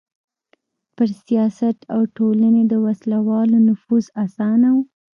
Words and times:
پر 0.95 1.09
سیاست 1.25 1.77
او 1.93 2.01
ټولنې 2.17 2.63
د 2.67 2.73
وسله 2.85 3.17
والو 3.27 3.57
نفوذ 3.67 4.05
اسانه 4.25 4.69
و. 4.75 4.77